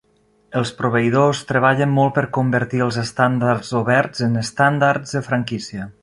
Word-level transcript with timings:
Els 0.59 0.69
proveïdors 0.77 1.41
treballen 1.51 1.93
molt 1.97 2.15
per 2.15 2.23
convertir 2.39 2.81
els 2.87 2.97
estàndards 3.01 3.69
oberts 3.81 4.25
en 4.29 4.41
estàndards 4.45 5.15
de 5.19 5.23
franquícia. 5.29 5.87